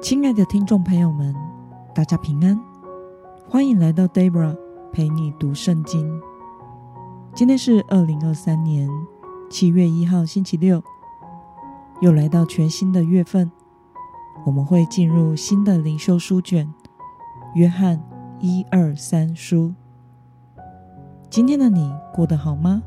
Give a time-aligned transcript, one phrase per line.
[0.00, 1.34] 亲爱的听众朋友们，
[1.94, 2.58] 大家平安，
[3.46, 4.56] 欢迎来到 Debra
[4.90, 6.20] 陪你读圣经。
[7.34, 8.88] 今天是二零二三年
[9.50, 10.82] 七月一号，星期六，
[12.00, 13.52] 又来到全新的月份，
[14.46, 16.66] 我们会进入新的灵修书卷
[17.54, 18.02] 《约翰
[18.38, 19.74] 一二三书》。
[21.28, 22.82] 今天的你过得好吗？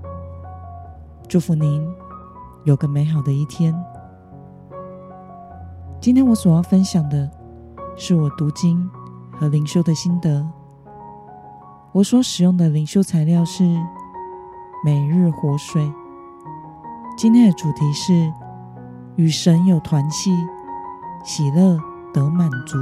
[1.30, 1.88] 祝福您
[2.66, 3.72] 有个美好的一天。
[6.04, 7.32] 今天我所要分享的
[7.96, 8.92] 是我读经
[9.40, 10.46] 和灵修的心得。
[11.94, 13.64] 我所使用的灵修材料是
[14.84, 15.90] 每日活水。
[17.18, 18.34] 今天的主题是
[19.16, 20.36] 与神有团契，
[21.24, 21.80] 喜乐
[22.14, 22.78] 得满足。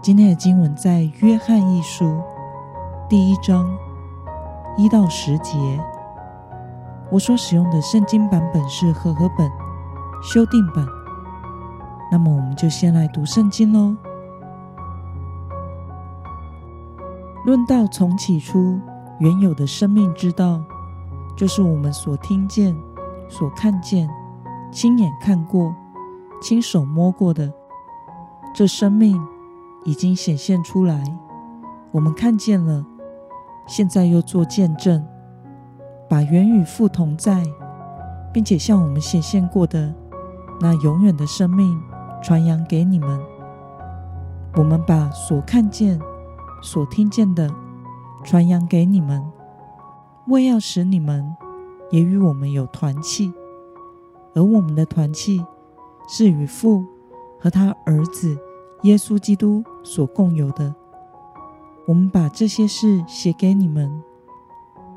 [0.00, 2.22] 今天的经文在约翰一书
[3.08, 3.68] 第一章
[4.76, 5.58] 一到十节。
[7.10, 9.50] 我所使用的圣经版本是和合本
[10.22, 10.86] 修订版。
[12.10, 13.96] 那么，我们就先来读圣经喽。
[17.44, 18.80] 论到从起初
[19.18, 20.60] 原有的生命之道，
[21.36, 22.76] 就是我们所听见、
[23.28, 24.08] 所看见、
[24.72, 25.74] 亲眼看过、
[26.40, 27.52] 亲手摸过的。
[28.54, 29.20] 这生命
[29.84, 31.04] 已经显现出来，
[31.92, 32.84] 我们看见了，
[33.66, 35.06] 现在又做见证，
[36.08, 37.44] 把原与父同在，
[38.32, 39.94] 并且向我们显现过的
[40.60, 41.80] 那永远的生命。
[42.26, 43.20] 传扬给你们，
[44.56, 45.96] 我们把所看见、
[46.60, 47.48] 所听见的
[48.24, 49.24] 传扬给你们，
[50.26, 51.36] 为要使你们
[51.92, 53.32] 也与我们有团契。
[54.34, 55.46] 而我们的团契
[56.08, 56.84] 是与父
[57.38, 58.36] 和他儿子
[58.82, 60.74] 耶稣基督所共有的。
[61.86, 64.02] 我们把这些事写给你们，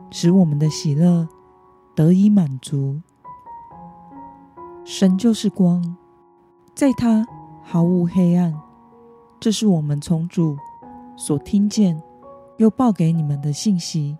[0.10, 1.30] 使我们的喜乐
[1.94, 3.00] 得以满足。
[4.84, 5.96] 神就是光。
[6.80, 7.28] 在他
[7.62, 8.58] 毫无黑暗，
[9.38, 10.58] 这是我们从主
[11.18, 12.02] 所听见
[12.56, 14.18] 又报给你们的信息。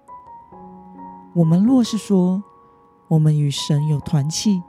[1.34, 2.44] 我们若是说
[3.08, 4.62] 我们与神有团契，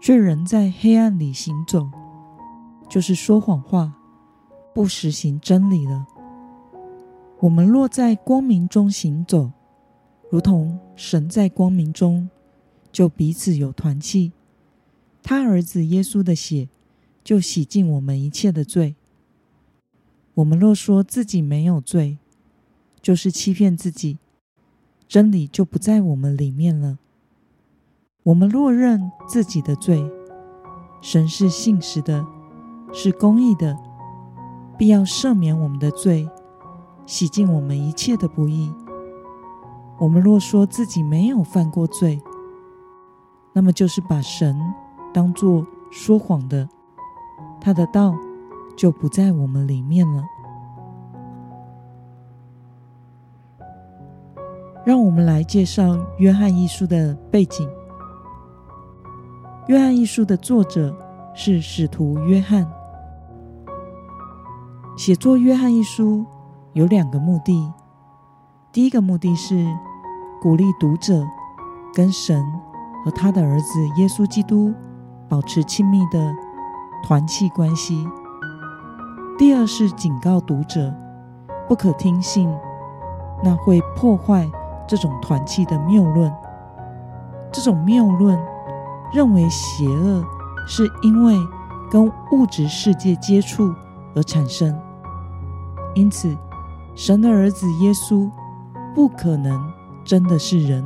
[0.00, 1.88] 却仍在黑暗里行走，
[2.88, 3.92] 就是说谎话，
[4.74, 6.04] 不实行真理了。
[7.38, 9.52] 我们若在光明中行走，
[10.30, 12.28] 如同神在光明中，
[12.90, 14.32] 就彼此有团契。
[15.22, 16.68] 他儿子耶稣的血。
[17.28, 18.96] 就洗净我们一切的罪。
[20.32, 22.16] 我们若说自己没有罪，
[23.02, 24.16] 就是欺骗自己，
[25.06, 26.96] 真理就不在我们里面了。
[28.22, 30.10] 我们若认自己的罪，
[31.02, 32.26] 神是信实的，
[32.94, 33.76] 是公义的，
[34.78, 36.26] 必要赦免我们的罪，
[37.04, 38.72] 洗净我们一切的不义。
[39.98, 42.22] 我们若说自己没有犯过罪，
[43.52, 44.58] 那么就是把神
[45.12, 46.66] 当作说谎的。
[47.60, 48.14] 他的道
[48.76, 50.22] 就不在我们里面了。
[54.84, 57.68] 让我们来介绍约翰一书的背景。
[59.66, 60.96] 约翰一书的作者
[61.34, 62.66] 是使徒约翰。
[64.96, 66.24] 写作约翰一书
[66.72, 67.70] 有两个目的：
[68.72, 69.66] 第一个目的是
[70.40, 71.22] 鼓励读者
[71.92, 72.42] 跟神
[73.04, 74.72] 和他的儿子耶稣基督
[75.28, 76.47] 保持亲密的。
[77.02, 78.06] 团契关系。
[79.38, 80.92] 第二是警告读者，
[81.68, 82.52] 不可听信
[83.42, 84.50] 那会破坏
[84.86, 86.32] 这种团契的谬论。
[87.52, 88.38] 这种谬论
[89.12, 90.24] 认为邪恶
[90.66, 91.34] 是因为
[91.90, 93.72] 跟物质世界接触
[94.14, 94.76] 而产生，
[95.94, 96.36] 因此
[96.94, 98.28] 神的儿子耶稣
[98.94, 99.72] 不可能
[100.04, 100.84] 真的是人。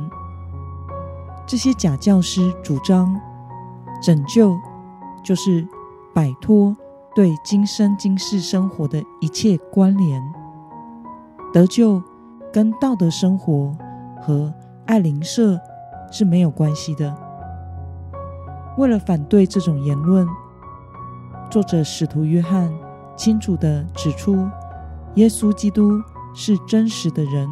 [1.47, 3.19] 这些假教师主张
[4.01, 4.55] 拯救
[5.23, 5.67] 就是。
[6.13, 6.75] 摆脱
[7.15, 10.21] 对今生今世生活的一切关联，
[11.51, 12.01] 得救
[12.51, 13.75] 跟道德生活
[14.21, 14.53] 和
[14.85, 15.59] 爱邻舍
[16.11, 17.15] 是没有关系的。
[18.77, 20.27] 为了反对这种言论，
[21.49, 22.71] 作者使徒约翰
[23.15, 24.47] 清楚地指出，
[25.15, 25.99] 耶稣基督
[26.35, 27.47] 是真实的人，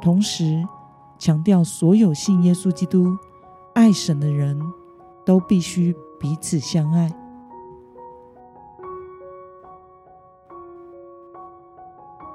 [0.00, 0.62] 同时
[1.18, 3.16] 强调所有信耶稣基督、
[3.74, 4.58] 爱神的人
[5.24, 7.10] 都必须彼此相爱。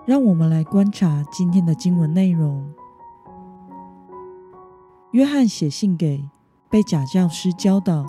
[0.06, 2.74] 让我们来观察今天的经文内容。
[5.12, 6.28] 约翰写信给
[6.70, 8.06] 被假教师教导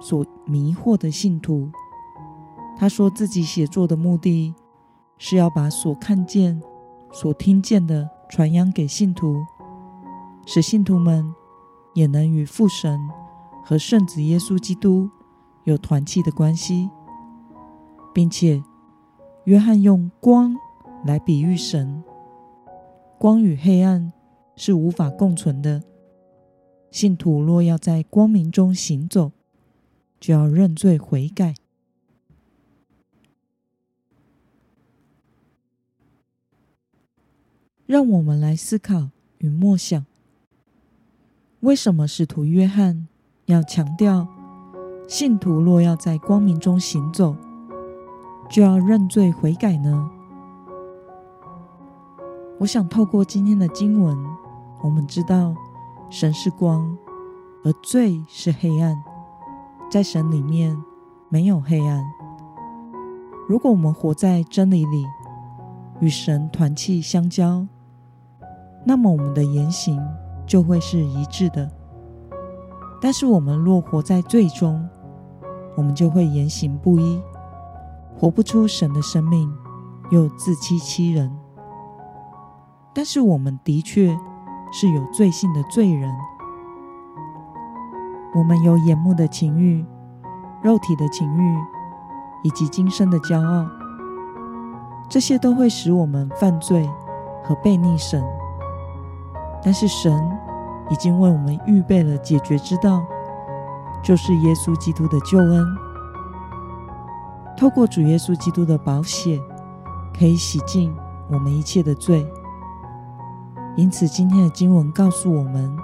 [0.00, 1.70] 所迷惑的信徒。
[2.76, 4.54] 他说自己写作的目的
[5.18, 6.60] 是要把所看见、
[7.12, 9.44] 所听见的传扬给信徒，
[10.46, 11.34] 使信徒们
[11.94, 12.98] 也能与父神
[13.64, 15.08] 和圣子耶稣基督
[15.64, 16.90] 有团契的关系。
[18.14, 18.62] 并且
[19.44, 20.54] 约翰用光
[21.04, 22.02] 来比喻神。
[23.18, 24.12] 光与黑暗
[24.56, 25.82] 是无法共存的。
[26.90, 29.32] 信徒若要在光明中行走，
[30.20, 31.54] 就要认罪悔改。
[37.86, 40.04] 让我们来思考与默想：
[41.60, 43.06] 为什么使徒约翰
[43.46, 44.26] 要强调，
[45.06, 47.36] 信徒若要在光明中行走，
[48.50, 50.10] 就要认罪悔改呢？
[52.62, 54.16] 我想透过今天的经文，
[54.84, 55.52] 我们知道
[56.08, 56.96] 神是光，
[57.64, 58.96] 而罪是黑暗。
[59.90, 60.80] 在神里面
[61.28, 62.04] 没有黑暗。
[63.48, 65.04] 如果我们活在真理里，
[65.98, 67.66] 与神团契相交，
[68.84, 70.00] 那么我们的言行
[70.46, 71.68] 就会是一致的。
[73.00, 74.88] 但是我们若活在罪中，
[75.74, 77.20] 我们就会言行不一，
[78.16, 79.52] 活不出神的生命，
[80.12, 81.28] 又自欺欺人。
[82.94, 84.16] 但是我们的确
[84.70, 86.14] 是有罪性的罪人，
[88.34, 89.84] 我们有眼目的情欲、
[90.62, 91.56] 肉体的情欲
[92.42, 93.66] 以及今生的骄傲，
[95.08, 96.88] 这些都会使我们犯罪
[97.42, 98.22] 和被逆神。
[99.64, 100.12] 但是神
[100.90, 103.02] 已经为我们预备了解决之道，
[104.02, 105.64] 就是耶稣基督的救恩。
[107.56, 109.40] 透过主耶稣基督的宝血，
[110.18, 110.94] 可以洗净
[111.30, 112.26] 我们一切的罪。
[113.74, 115.74] 因此，今天的经文告诉我们，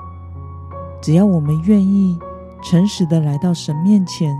[1.01, 2.19] 只要我们愿意
[2.63, 4.37] 诚实的来到神面前，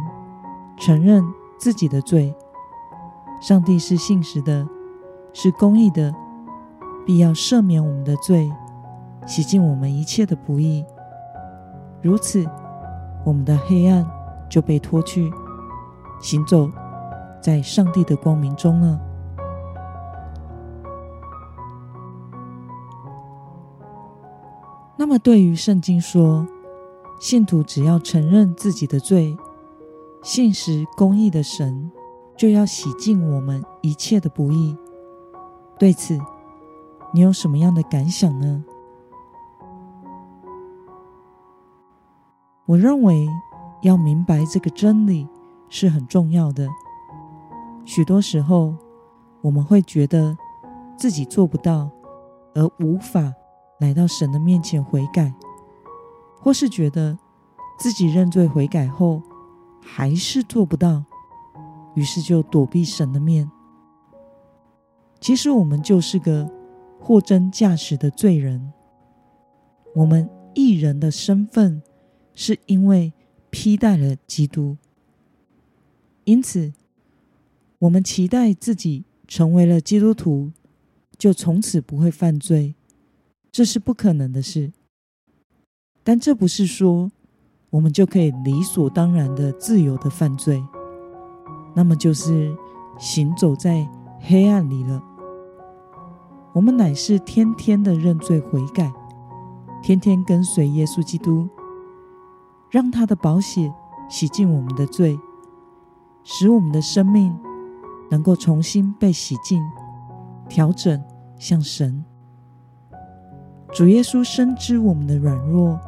[0.77, 1.25] 承认
[1.59, 2.35] 自己的罪，
[3.41, 4.69] 上帝是信实的，
[5.33, 6.15] 是公义的，
[7.07, 8.53] 必要赦免我们的罪，
[9.27, 10.85] 洗净我们一切的不义。
[12.03, 12.47] 如此，
[13.25, 14.07] 我们的黑暗
[14.49, 15.33] 就被脱去，
[16.21, 16.71] 行走
[17.41, 19.01] 在上帝的光明中了。
[25.01, 26.45] 那么，对于圣经说，
[27.21, 29.37] 信徒只要承认自己的罪，
[30.25, 31.89] 信实公义的神
[32.37, 34.77] 就要洗净我们一切的不义。
[35.79, 36.19] 对此，
[37.15, 38.65] 你有什么样的感想呢？
[42.67, 43.29] 我认为
[43.83, 45.29] 要明白这个真理
[45.69, 46.67] 是很重要的。
[47.85, 48.75] 许多时候，
[49.43, 50.37] 我们会觉得
[50.97, 51.89] 自己做不到，
[52.55, 53.33] 而无法。
[53.79, 55.33] 来到神的面前悔改，
[56.41, 57.19] 或是觉得
[57.79, 59.23] 自己认罪悔改后
[59.81, 61.05] 还是做不到，
[61.95, 63.51] 于是就躲避神的面。
[65.21, 66.51] 其实我们就是个
[67.01, 68.73] 货真价实的罪人。
[69.95, 71.83] 我们一人的身份
[72.35, 73.13] 是因为
[73.51, 74.77] 披戴了基督，
[76.25, 76.73] 因此
[77.79, 80.53] 我们期待自己成为了基督徒，
[81.17, 82.75] 就从此不会犯罪。
[83.51, 84.73] 这是不可能的事，
[86.05, 87.11] 但这不是说
[87.71, 90.63] 我们就可以理所当然的自由的犯罪，
[91.75, 92.57] 那么就是
[92.99, 93.89] 行走在
[94.21, 95.03] 黑暗里了。
[96.55, 98.93] 我们乃是天天的认罪悔改，
[99.83, 101.49] 天天跟随耶稣基督，
[102.71, 103.73] 让他的宝血
[104.09, 105.19] 洗净我们的罪，
[106.25, 107.37] 使我们的生命
[108.11, 109.63] 能够重新被洗净、
[110.49, 111.03] 调整
[111.39, 112.05] 向神。
[113.71, 115.79] 主耶稣深知我们的软弱，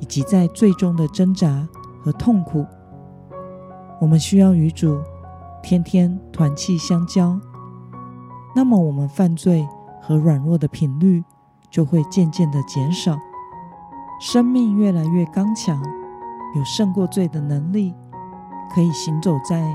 [0.00, 1.66] 以及在最终的挣扎
[2.02, 2.66] 和痛苦。
[4.00, 4.98] 我们需要与主
[5.62, 7.38] 天天团契相交，
[8.54, 9.66] 那么我们犯罪
[10.02, 11.22] 和软弱的频率
[11.70, 13.16] 就会渐渐的减少，
[14.20, 15.80] 生命越来越刚强，
[16.56, 17.94] 有胜过罪的能力，
[18.74, 19.72] 可以行走在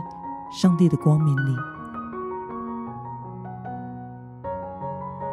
[0.51, 1.55] 上帝的光明里。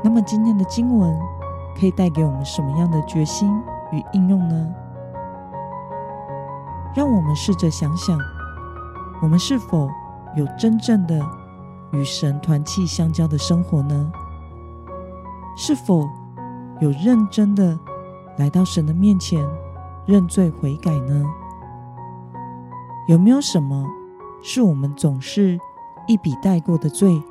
[0.02, 1.37] 那么今天的经文。
[1.78, 3.48] 可以带给我们什么样的决心
[3.92, 4.74] 与应用呢？
[6.94, 8.18] 让我们试着想想，
[9.22, 9.88] 我们是否
[10.36, 11.24] 有真正的
[11.92, 14.10] 与神团契相交的生活呢？
[15.56, 16.08] 是否
[16.80, 17.78] 有认真的
[18.36, 19.44] 来到神的面前
[20.06, 21.24] 认罪悔改呢？
[23.06, 23.86] 有没有什么
[24.42, 25.58] 是我们总是
[26.08, 27.22] 一笔带过的罪？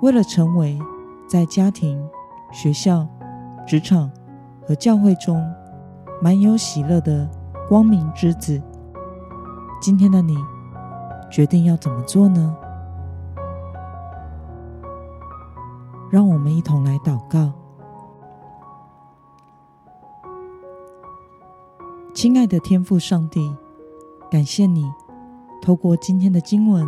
[0.00, 0.78] 为了成为
[1.28, 2.08] 在家庭，
[2.52, 3.08] 学校、
[3.66, 4.10] 职场
[4.66, 5.42] 和教会中
[6.20, 7.28] 满有喜乐的
[7.68, 8.62] 光明之子，
[9.80, 10.36] 今天的你
[11.30, 12.54] 决定要怎么做呢？
[16.10, 17.50] 让我们一同来祷告。
[22.12, 23.56] 亲爱的天父上帝，
[24.30, 24.84] 感谢你
[25.62, 26.86] 透过今天的经文，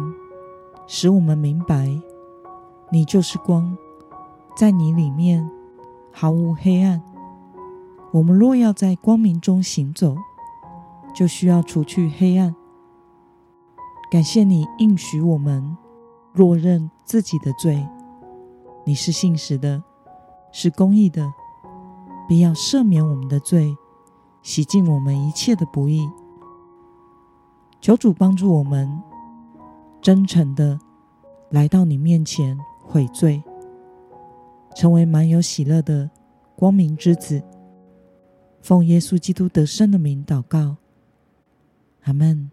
[0.87, 1.89] 使我们明白，
[2.91, 3.75] 你就是光，
[4.57, 5.51] 在你里面
[6.13, 7.03] 毫无黑暗。
[8.13, 10.17] 我们若要在光明中行走，
[11.13, 12.55] 就需要除去黑暗。
[14.11, 15.77] 感谢你应许我们，
[16.33, 17.85] 若认自己的罪，
[18.85, 19.83] 你是信实的，
[20.53, 21.33] 是公义的，
[22.29, 23.77] 必要赦免我们的罪，
[24.43, 26.09] 洗净我们一切的不义。
[27.81, 29.03] 求主帮助我们，
[30.01, 30.79] 真诚的
[31.51, 33.43] 来到你面前悔罪，
[34.75, 36.11] 成为满有喜乐的
[36.57, 37.43] 光明之子。
[38.61, 40.77] 奉耶稣基督得胜的名祷告，
[42.03, 42.51] 阿门。